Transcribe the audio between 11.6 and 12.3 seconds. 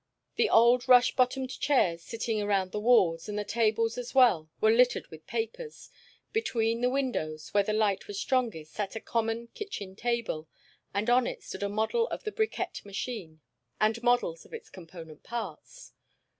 a model of